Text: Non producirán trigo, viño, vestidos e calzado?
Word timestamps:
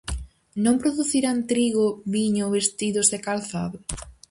Non 0.63 0.75
producirán 0.81 1.39
trigo, 1.51 1.87
viño, 2.13 2.45
vestidos 2.57 3.07
e 3.17 3.19
calzado? 3.27 3.77